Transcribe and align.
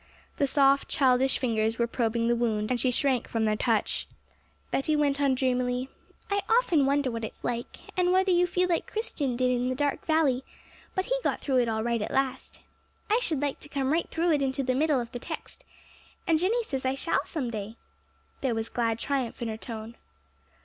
The 0.37 0.47
soft, 0.47 0.87
childish 0.87 1.37
fingers 1.37 1.77
were 1.77 1.85
probing 1.85 2.27
the 2.27 2.35
wound, 2.35 2.71
and 2.71 2.79
she 2.79 2.89
shrank 2.89 3.27
from 3.27 3.45
their 3.45 3.55
touch. 3.55 4.07
Betty 4.71 4.95
went 4.95 5.21
on 5.21 5.35
dreamily, 5.35 5.89
'I 6.31 6.41
often 6.49 6.87
wonder 6.87 7.11
what 7.11 7.23
it's 7.23 7.43
like, 7.43 7.77
and 7.95 8.11
whether 8.11 8.31
you 8.31 8.47
feel 8.47 8.67
like 8.67 8.91
Christian 8.91 9.35
did 9.35 9.51
in 9.51 9.69
the 9.69 9.75
dark 9.75 10.03
valley; 10.07 10.43
but 10.95 11.05
he 11.05 11.15
got 11.23 11.39
through 11.39 11.57
it 11.57 11.69
all 11.69 11.83
right 11.83 12.01
at 12.01 12.09
last! 12.09 12.61
I 13.11 13.19
should 13.21 13.43
like 13.43 13.59
to 13.59 13.69
come 13.69 13.93
right 13.93 14.09
through 14.09 14.31
it 14.31 14.41
into 14.41 14.63
the 14.63 14.73
middle 14.73 14.99
of 14.99 15.11
the 15.11 15.19
text, 15.19 15.65
and 16.25 16.39
Jenny 16.39 16.63
says 16.63 16.83
I 16.83 16.95
shall 16.95 17.23
some 17.25 17.51
day!' 17.51 17.75
There 18.41 18.55
was 18.55 18.69
glad 18.69 18.97
triumph 18.97 19.39
in 19.43 19.49
her 19.49 19.55
tone. 19.57 19.95